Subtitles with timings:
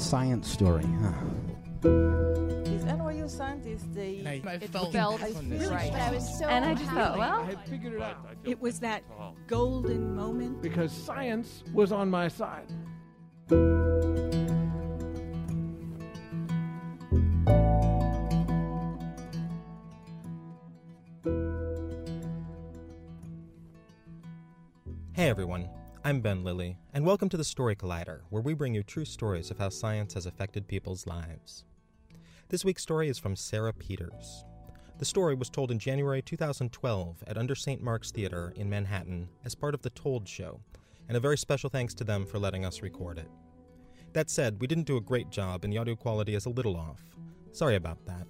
[0.00, 1.12] A science story, huh?
[1.84, 5.70] Is NYU scientist the I it felt felt impressed.
[5.70, 5.92] right.
[5.92, 8.80] I was so And I just thought, well, I had figured it out It was
[8.80, 9.02] that
[9.46, 10.62] golden moment.
[10.62, 12.72] because science was on my side.
[27.20, 30.24] Welcome to the Story Collider, where we bring you true stories of how science has
[30.24, 31.66] affected people's lives.
[32.48, 34.46] This week's story is from Sara Peters.
[34.98, 37.82] The story was told in January 2012 at Under St.
[37.82, 40.60] Mark's Theater in Manhattan as part of the Told Show,
[41.08, 43.28] and a very special thanks to them for letting us record it.
[44.14, 46.74] That said, we didn't do a great job and the audio quality is a little
[46.74, 47.02] off.
[47.52, 48.26] Sorry about that.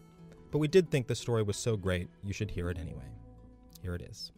[0.51, 3.07] But we did think the story was so great, you should hear it anyway.
[3.83, 4.33] Here it is.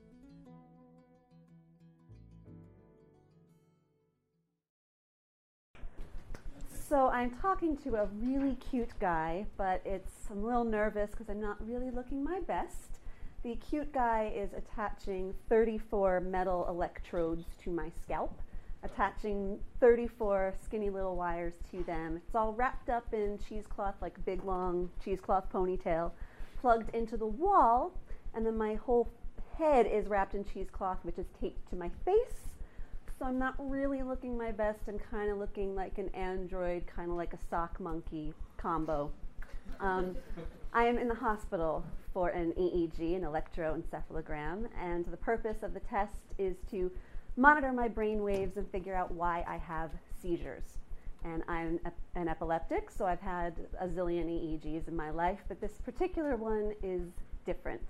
[6.93, 11.31] So I'm talking to a really cute guy, but it's I'm a little nervous because
[11.31, 12.99] I'm not really looking my best.
[13.43, 18.39] The cute guy is attaching 34 metal electrodes to my scalp,
[18.83, 22.21] attaching 34 skinny little wires to them.
[22.27, 26.11] It's all wrapped up in cheesecloth, like big long cheesecloth ponytail,
[26.61, 27.95] plugged into the wall,
[28.35, 29.09] and then my whole
[29.57, 32.52] head is wrapped in cheesecloth, which is taped to my face.
[33.19, 34.81] So I'm not really looking my best.
[34.89, 39.13] I'm kind of looking like an android, kind of like a sock monkey combo.
[39.81, 40.17] Um,
[40.73, 45.81] I am in the hospital for an EEG, an electroencephalogram, and the purpose of the
[45.81, 46.91] test is to
[47.37, 49.91] monitor my brain waves and figure out why I have
[50.21, 50.79] seizures.
[51.25, 51.79] And I'm
[52.17, 56.73] an epileptic, so I've had a zillion EEGs in my life, but this particular one
[56.83, 57.03] is
[57.47, 57.83] different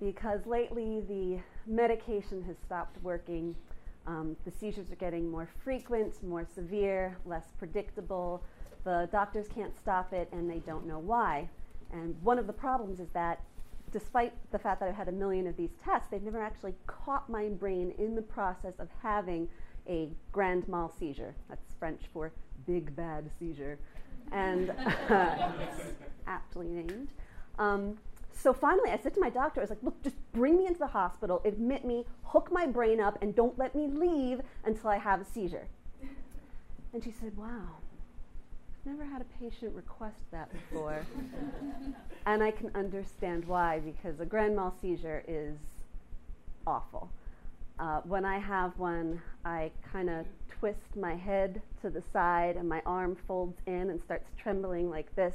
[0.00, 3.54] because lately the medication has stopped working.
[4.06, 8.42] Um, the seizures are getting more frequent, more severe, less predictable.
[8.84, 11.48] The doctors can't stop it and they don't know why.
[11.92, 13.40] And one of the problems is that
[13.92, 17.30] despite the fact that I've had a million of these tests, they've never actually caught
[17.30, 19.48] my brain in the process of having
[19.88, 21.34] a grand mal seizure.
[21.48, 22.32] That's French for
[22.66, 23.78] big bad seizure.
[24.32, 25.82] And it's
[26.26, 27.08] aptly named.
[27.58, 27.96] Um,
[28.34, 30.78] so finally, I said to my doctor, I was like, look, just bring me into
[30.78, 34.98] the hospital, admit me, hook my brain up, and don't let me leave until I
[34.98, 35.66] have a seizure.
[36.92, 37.66] And she said, wow,
[38.86, 41.04] I've never had a patient request that before.
[42.26, 45.56] and I can understand why, because a grand mal seizure is
[46.66, 47.10] awful.
[47.78, 52.68] Uh, when I have one, I kind of twist my head to the side and
[52.68, 55.34] my arm folds in and starts trembling like this.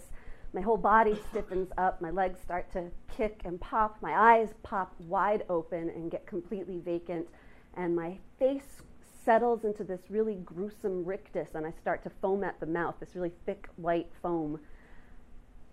[0.53, 4.95] My whole body stiffens up, my legs start to kick and pop, my eyes pop
[4.99, 7.27] wide open and get completely vacant,
[7.75, 8.81] and my face
[9.23, 13.15] settles into this really gruesome rictus, and I start to foam at the mouth, this
[13.15, 14.59] really thick white foam.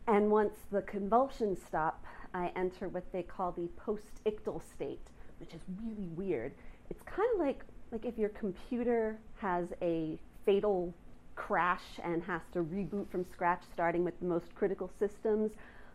[0.07, 2.05] And once the convulsions stop,
[2.35, 5.07] I enter what they call the post-ictal state,
[5.41, 6.53] which is really weird.
[6.91, 10.93] It's kind of like like if your computer has a fatal
[11.37, 15.53] crash and has to reboot from scratch, starting with the most critical systems,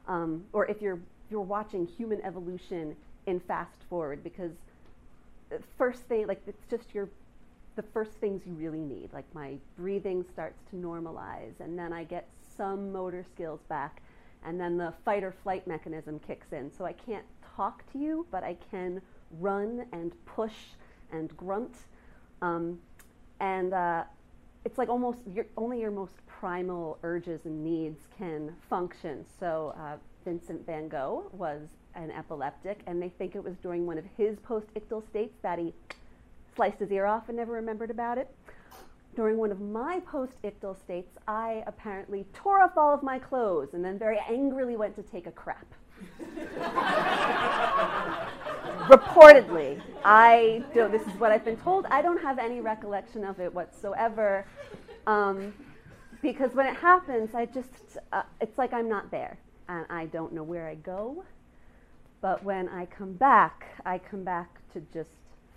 [0.07, 4.51] um, or if you're you're watching human evolution in fast forward, because
[5.77, 7.09] first thing like it's just your
[7.75, 9.09] the first things you really need.
[9.13, 14.01] Like my breathing starts to normalize, and then I get some motor skills back,
[14.45, 16.71] and then the fight or flight mechanism kicks in.
[16.71, 17.25] So I can't
[17.55, 19.01] talk to you, but I can
[19.39, 20.55] run and push
[21.11, 21.75] and grunt.
[22.41, 22.79] Um,
[23.39, 24.03] and uh,
[24.63, 29.25] it's like almost your, only your most primal urges and needs can function.
[29.39, 31.61] So uh, Vincent van Gogh was
[31.95, 35.73] an epileptic, and they think it was during one of his post-ictal states that he
[36.55, 38.33] sliced his ear off and never remembered about it.
[39.15, 43.83] During one of my post-ictal states, I apparently tore off all of my clothes and
[43.83, 45.65] then very angrily went to take a crap.
[48.91, 51.85] Reportedly, I don't, this is what I've been told.
[51.85, 54.45] I don't have any recollection of it whatsoever,
[55.07, 55.53] um,
[56.21, 57.69] because when it happens, I just
[58.11, 59.37] uh, it's like I'm not there,
[59.69, 61.23] and I don't know where I go.
[62.19, 65.09] But when I come back, I come back to just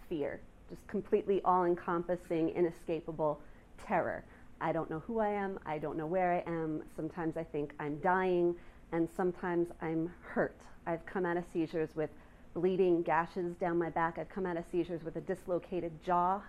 [0.08, 0.40] fear,
[0.70, 3.40] just completely all-encompassing, inescapable
[3.84, 4.24] terror.
[4.60, 5.58] I don't know who I am.
[5.66, 6.84] I don't know where I am.
[6.94, 8.54] Sometimes I think I'm dying,
[8.92, 10.56] and sometimes I'm hurt.
[10.86, 12.10] I've come out of seizures with
[12.54, 14.18] bleeding gashes down my back.
[14.18, 16.40] I've come out of seizures with a dislocated jaw,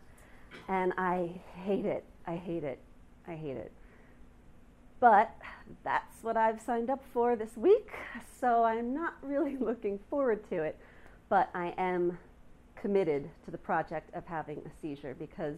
[0.67, 2.05] and I hate it.
[2.25, 2.79] I hate it.
[3.27, 3.71] I hate it.
[4.99, 5.35] But
[5.83, 7.89] that's what I've signed up for this week,
[8.39, 10.77] so I'm not really looking forward to it.
[11.27, 12.17] But I am
[12.75, 15.55] committed to the project of having a seizure because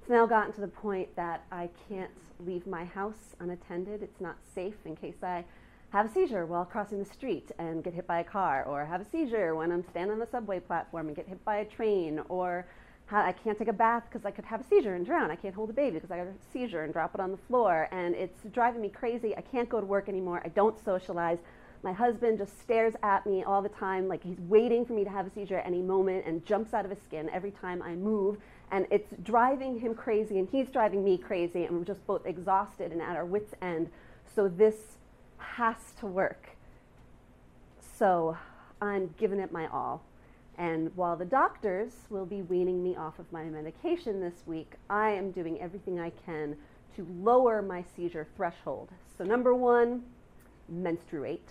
[0.00, 2.10] it's now gotten to the point that I can't
[2.40, 4.02] leave my house unattended.
[4.02, 5.44] It's not safe in case I
[5.94, 9.00] have a seizure while crossing the street and get hit by a car, or have
[9.00, 12.20] a seizure when I'm standing on the subway platform and get hit by a train,
[12.28, 12.66] or
[13.12, 15.30] I can't take a bath because I could have a seizure and drown.
[15.30, 17.36] I can't hold a baby because I have a seizure and drop it on the
[17.36, 17.88] floor.
[17.92, 19.36] And it's driving me crazy.
[19.36, 20.42] I can't go to work anymore.
[20.44, 21.38] I don't socialize.
[21.84, 25.10] My husband just stares at me all the time like he's waiting for me to
[25.10, 27.94] have a seizure at any moment and jumps out of his skin every time I
[27.94, 28.38] move.
[28.72, 31.66] And it's driving him crazy and he's driving me crazy.
[31.66, 33.90] And we're just both exhausted and at our wits' end.
[34.34, 34.74] So this
[35.56, 36.50] has to work.
[37.98, 38.36] So
[38.80, 40.02] I'm giving it my all.
[40.56, 45.10] And while the doctors will be weaning me off of my medication this week, I
[45.10, 46.56] am doing everything I can
[46.96, 48.90] to lower my seizure threshold.
[49.18, 50.04] So, number one,
[50.68, 51.48] menstruate.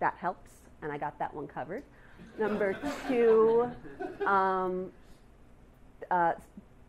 [0.00, 0.50] That helps,
[0.82, 1.84] and I got that one covered.
[2.38, 2.76] Number
[3.06, 3.70] two,
[4.26, 4.90] um,
[6.10, 6.32] uh,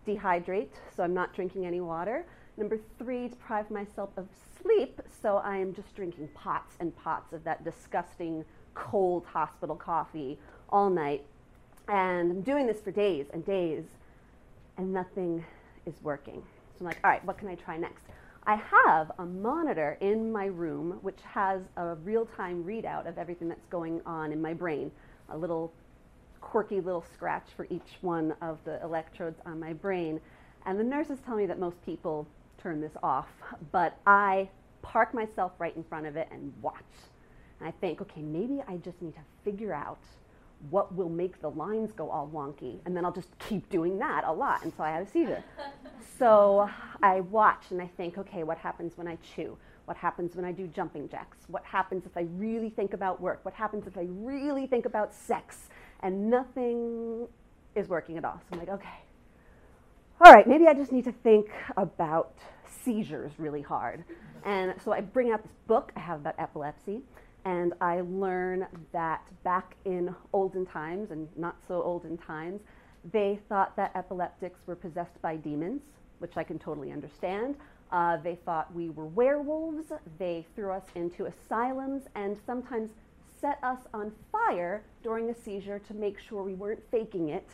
[0.07, 2.25] dehydrate, so I'm not drinking any water.
[2.57, 4.27] Number three, deprive myself of
[4.61, 10.37] sleep, so I am just drinking pots and pots of that disgusting cold hospital coffee
[10.69, 11.25] all night.
[11.87, 13.85] And I'm doing this for days and days,
[14.77, 15.43] and nothing
[15.85, 16.43] is working.
[16.75, 18.03] So I'm like, all right, what can I try next?
[18.43, 23.47] I have a monitor in my room which has a real time readout of everything
[23.47, 24.91] that's going on in my brain,
[25.29, 25.71] a little
[26.41, 30.19] quirky little scratch for each one of the electrodes on my brain.
[30.65, 32.27] And the nurses tell me that most people
[32.61, 33.27] turn this off,
[33.71, 34.49] but I
[34.81, 36.75] park myself right in front of it and watch.
[37.59, 39.99] And I think, okay, maybe I just need to figure out
[40.69, 44.23] what will make the lines go all wonky, and then I'll just keep doing that
[44.25, 45.43] a lot until I have a seizure.
[46.19, 46.69] so
[47.01, 49.57] I watch and I think, okay, what happens when I chew?
[49.85, 51.37] What happens when I do jumping jacks?
[51.47, 53.39] What happens if I really think about work?
[53.43, 55.69] What happens if I really think about sex?
[56.01, 57.27] And nothing
[57.75, 58.39] is working at all.
[58.39, 58.99] So I'm like, okay,
[60.23, 62.35] all right, maybe I just need to think about
[62.85, 64.03] seizures really hard.
[64.45, 67.01] And so I bring out this book I have about epilepsy
[67.45, 72.61] and I learn that back in olden times and not so olden times,
[73.11, 75.81] they thought that epileptics were possessed by demons,
[76.19, 77.55] which I can totally understand.
[77.91, 79.91] Uh, they thought we were werewolves.
[80.19, 82.91] They threw us into asylums and sometimes
[83.39, 87.49] set us on fire during a seizure to make sure we weren't faking it.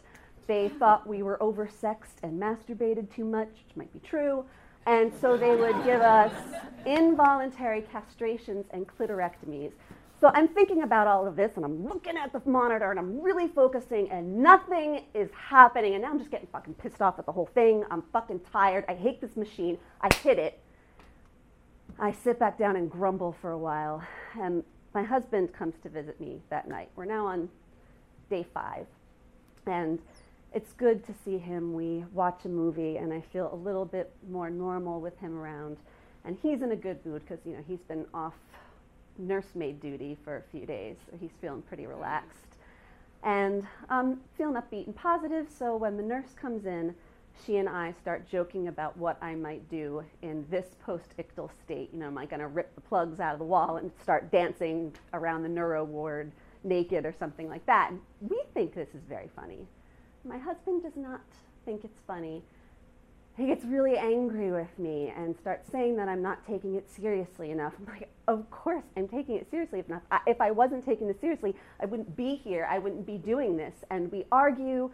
[0.47, 4.45] They thought we were oversexed and masturbated too much, which might be true.
[4.85, 6.31] And so they would give us
[6.85, 9.73] involuntary castrations and clitorectomies.
[10.19, 13.21] So I'm thinking about all of this and I'm looking at the monitor and I'm
[13.21, 15.93] really focusing and nothing is happening.
[15.93, 17.83] And now I'm just getting fucking pissed off at the whole thing.
[17.91, 18.85] I'm fucking tired.
[18.87, 19.77] I hate this machine.
[20.01, 20.59] I hit it.
[21.99, 24.01] I sit back down and grumble for a while.
[24.39, 24.63] And
[24.93, 26.89] my husband comes to visit me that night.
[26.95, 27.49] We're now on
[28.29, 28.87] day five.
[29.67, 29.99] And
[30.57, 31.71] it's good to see him.
[31.71, 35.77] We watch a movie, and I feel a little bit more normal with him around.
[36.25, 38.33] And he's in a good mood because you know he's been off
[39.19, 42.55] nursemaid duty for a few days, so he's feeling pretty relaxed
[43.21, 45.47] and um, feeling upbeat and positive.
[45.47, 46.95] So when the nurse comes in,
[47.45, 51.91] she and I start joking about what I might do in this post-ictal state.
[51.93, 54.31] You know, am I going to rip the plugs out of the wall and start
[54.31, 56.31] dancing around the neuro ward
[56.63, 57.91] naked or something like that?
[57.91, 59.67] And we think this is very funny.
[60.23, 61.21] My husband does not
[61.65, 62.43] think it's funny.
[63.37, 67.51] He gets really angry with me and starts saying that I'm not taking it seriously
[67.51, 67.73] enough.
[67.79, 70.01] I'm like, of course I'm taking it seriously enough.
[70.09, 72.67] I, if I wasn't taking this seriously, I wouldn't be here.
[72.69, 73.75] I wouldn't be doing this.
[73.91, 74.89] And we argue,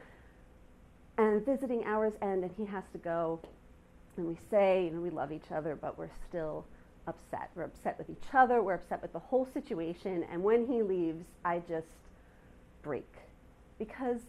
[1.17, 3.39] and visiting hours end, and he has to go.
[4.17, 6.65] And we say, you know, we love each other, but we're still
[7.07, 7.49] upset.
[7.55, 8.61] We're upset with each other.
[8.61, 10.25] We're upset with the whole situation.
[10.31, 11.87] And when he leaves, I just
[12.81, 13.09] break
[13.79, 14.19] because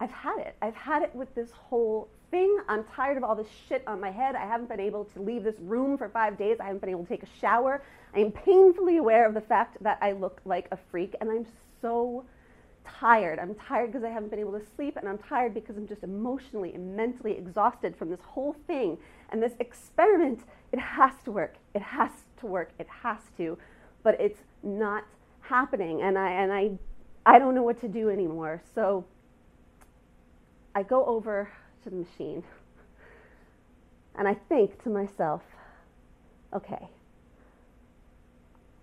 [0.00, 0.56] I've had it.
[0.62, 2.58] I've had it with this whole thing.
[2.68, 4.34] I'm tired of all this shit on my head.
[4.34, 6.56] I haven't been able to leave this room for five days.
[6.58, 7.82] I haven't been able to take a shower.
[8.14, 11.44] I am painfully aware of the fact that I look like a freak, and I'm
[11.82, 12.24] so
[12.86, 13.38] tired.
[13.38, 16.02] I'm tired because I haven't been able to sleep, and I'm tired because I'm just
[16.02, 18.96] emotionally and mentally exhausted from this whole thing.
[19.28, 20.40] And this experiment,
[20.72, 21.56] it has to work.
[21.74, 22.70] It has to work.
[22.78, 23.58] It has to.
[24.02, 25.04] But it's not
[25.42, 26.70] happening, and I, and I,
[27.26, 28.62] I don't know what to do anymore.
[28.74, 29.04] So
[30.74, 31.50] I go over
[31.84, 32.44] to the machine
[34.16, 35.42] And I think to myself,
[36.54, 36.88] okay,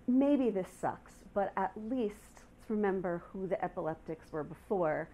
[0.08, 2.16] maybe this sucks, but at least
[2.60, 5.10] let's remember who the epileptics were before.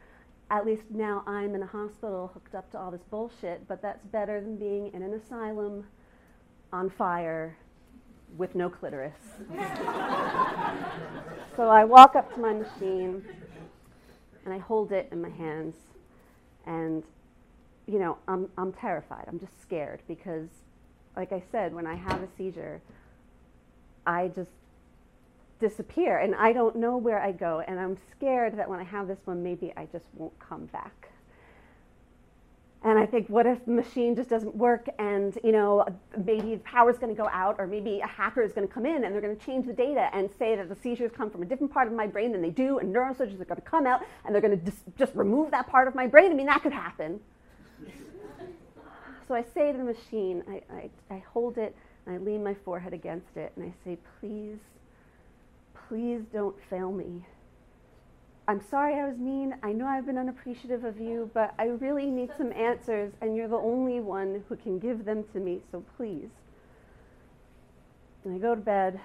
[0.50, 4.06] At least now I'm in a hospital hooked up to all this bullshit, but that's
[4.08, 5.86] better than being in an asylum
[6.72, 7.58] on fire
[8.38, 9.13] with no clitoris.
[11.56, 13.25] so I walk up to my machine
[14.46, 15.75] and I hold it in my hands
[16.65, 17.03] and
[17.86, 19.25] you know, I'm I'm terrified.
[19.27, 20.48] I'm just scared because
[21.15, 22.82] like I said, when I have a seizure,
[24.05, 24.51] I just
[25.60, 29.08] disappear and I don't know where I go and I'm scared that when I have
[29.08, 31.12] this one maybe I just won't come back.
[32.86, 35.86] And I think, what if the machine just doesn't work and, you know,
[36.25, 38.86] maybe the power's going to go out or maybe a hacker is going to come
[38.86, 41.42] in and they're going to change the data and say that the seizures come from
[41.44, 43.88] a different part of my brain than they do and neurosurgeons are going to come
[43.88, 46.30] out and they're going to dis- just remove that part of my brain.
[46.30, 47.22] I mean, that could happen.
[49.30, 51.74] so I say to the machine, I, I, I hold it
[52.06, 54.58] and I lean my forehead against it and I say, please,
[55.88, 57.24] please don't fail me.
[58.45, 59.55] I'm sorry I was mean.
[59.63, 63.47] I know I've been unappreciative of you, but I really need some answers, and you're
[63.47, 66.29] the only one who can give them to me, so please.
[68.25, 69.00] And I go to bed.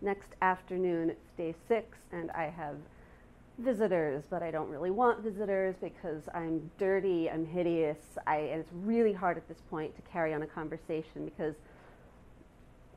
[0.00, 2.76] Next afternoon, it's day six, and I have
[3.58, 8.72] visitors, but I don't really want visitors because I'm dirty, I'm hideous, I, and it's
[8.72, 11.54] really hard at this point to carry on a conversation because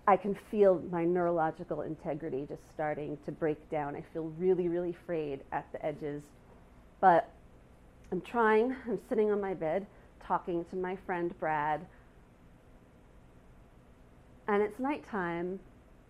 [0.06, 3.96] I can feel my neurological integrity just starting to break down.
[3.96, 6.24] I feel really, really frayed at the edges.
[7.00, 7.30] But
[8.12, 9.86] I'm trying, I'm sitting on my bed
[10.26, 11.86] talking to my friend Brad.
[14.48, 15.60] And it's nighttime,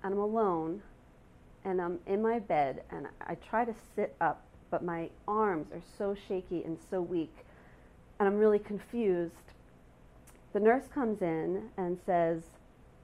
[0.04, 0.82] and I'm alone,
[1.64, 5.82] and I'm in my bed, and I try to sit up, but my arms are
[5.98, 7.34] so shaky and so weak,
[8.20, 9.36] and I'm really confused.
[10.52, 12.42] The nurse comes in and says,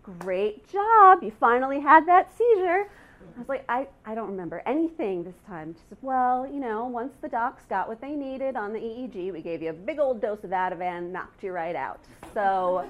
[0.03, 1.23] great job.
[1.23, 2.89] You finally had that seizure.
[3.35, 5.73] I was like, I, I don't remember anything this time.
[5.73, 9.31] She said, Well, you know, once the docs got what they needed on the EEG,
[9.31, 11.99] we gave you a big old dose of Ativan, knocked you right out.
[12.33, 12.85] So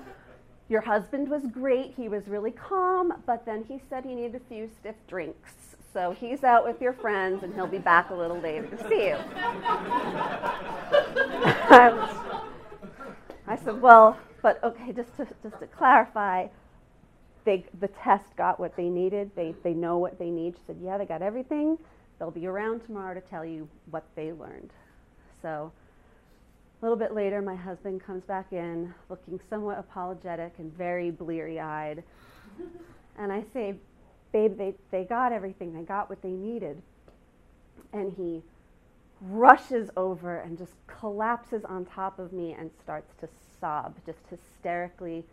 [0.69, 1.93] your husband was great.
[1.95, 5.75] He was really calm, but then he said he needed a few stiff drinks.
[5.93, 9.07] So he's out with your friends and he'll be back a little later to see
[9.07, 9.17] you.
[13.47, 16.47] I said, Well, but okay, just to, just to clarify,
[17.45, 19.31] they, the test got what they needed.
[19.35, 20.55] They, they know what they need.
[20.55, 21.77] She said, yeah, they got everything.
[22.17, 24.71] They'll be around tomorrow to tell you what they learned.
[25.41, 25.71] So
[26.81, 31.59] a little bit later, my husband comes back in looking somewhat apologetic and very bleary
[31.59, 32.03] eyed.
[33.17, 33.75] and I say,
[34.31, 35.73] babe, they, they got everything.
[35.73, 36.81] They got what they needed.
[37.93, 38.41] And he
[39.21, 43.27] rushes over and just collapses on top of me and starts to
[43.59, 45.25] sob, just hysterically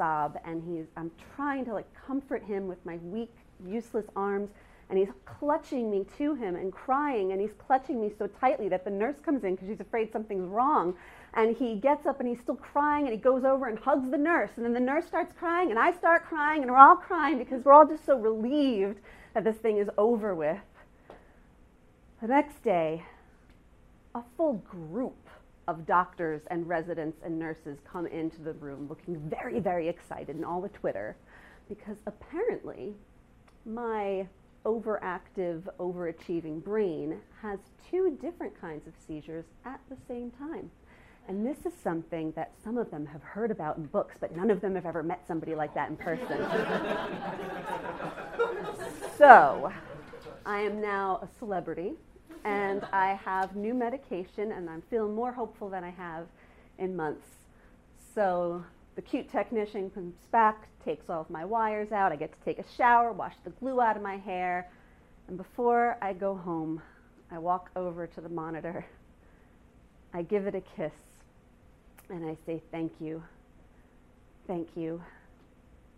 [0.00, 4.48] sob and he's I'm trying to like comfort him with my weak, useless arms
[4.88, 8.82] and he's clutching me to him and crying and he's clutching me so tightly that
[8.84, 10.94] the nurse comes in because she's afraid something's wrong
[11.34, 14.16] and he gets up and he's still crying and he goes over and hugs the
[14.16, 17.36] nurse and then the nurse starts crying and I start crying and we're all crying
[17.36, 19.00] because we're all just so relieved
[19.34, 20.58] that this thing is over with.
[22.22, 23.04] The next day,
[24.14, 25.19] a full group
[25.70, 30.44] of doctors and residents and nurses come into the room looking very, very excited and
[30.44, 31.16] all the Twitter
[31.68, 32.94] because apparently
[33.64, 34.26] my
[34.66, 37.58] overactive, overachieving brain has
[37.88, 40.70] two different kinds of seizures at the same time.
[41.28, 44.50] And this is something that some of them have heard about in books, but none
[44.50, 46.26] of them have ever met somebody like that in person.
[49.16, 49.72] so,
[50.44, 51.92] I am now a celebrity
[52.44, 56.26] and I have new medication, and I'm feeling more hopeful than I have
[56.78, 57.26] in months.
[58.14, 58.64] So
[58.96, 62.12] the cute technician comes back, takes all of my wires out.
[62.12, 64.70] I get to take a shower, wash the glue out of my hair,
[65.28, 66.82] and before I go home,
[67.30, 68.84] I walk over to the monitor.
[70.12, 70.92] I give it a kiss,
[72.08, 73.22] and I say, Thank you.
[74.46, 75.00] Thank you.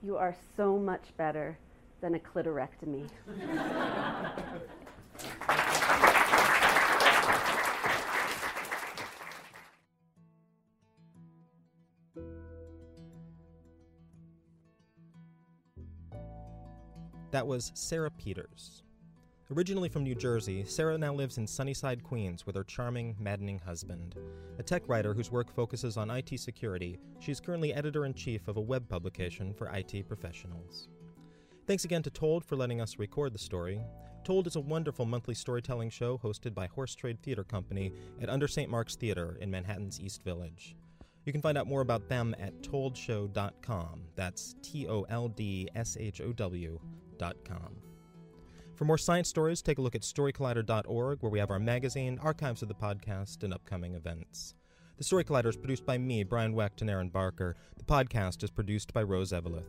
[0.03, 1.57] You are so much better
[2.03, 3.09] than a clitorectomy.
[17.33, 18.83] That was Sara Peters.
[19.51, 24.17] Originally from New Jersey, Sara now lives in Sunnyside, Queens with her charming, maddening husband.
[24.59, 28.59] A tech writer whose work focuses on IT security, she's currently editor in chief of
[28.59, 30.89] a web publication for IT professionals.
[31.67, 33.81] Thanks again to Told for letting us record the story.
[34.25, 38.47] Told is a wonderful monthly storytelling show hosted by Horse Trade Theater Company at Under
[38.47, 38.71] St.
[38.71, 40.77] Mark's Theater in Manhattan's East Village.
[41.25, 44.03] You can find out more about them at toldshow.com.
[44.17, 46.33] That's T O L D S H O
[48.75, 52.63] For more science stories, take a look at storycollider.org, where we have our magazine, archives
[52.63, 54.55] of the podcast, and upcoming events.
[54.99, 57.57] The Story Collider is produced by me, Brian Wecht, and Erin Barker.
[57.77, 59.67] The podcast is produced by Rose Eveleth.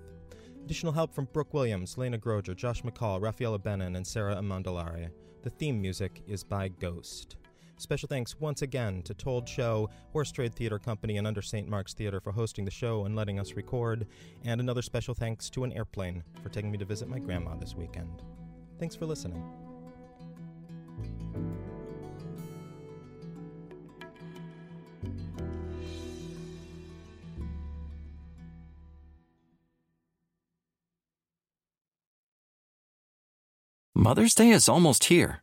[0.63, 5.09] Additional help from Brooke Williams, Lena Groeger, Josh McCall, Rafaela Benin, and Sarah Amandolari.
[5.41, 7.35] The theme music is by Ghost.
[7.83, 11.67] Special thanks once again to Told Show, Horse Trade Theater Company, and Under St.
[11.67, 14.07] Mark's Theater for hosting the show and letting us record.
[14.45, 17.75] And another special thanks to an airplane for taking me to visit my grandma this
[17.75, 18.23] weekend.
[18.79, 19.43] Thanks for listening.
[33.93, 35.42] Mother's Day is almost here,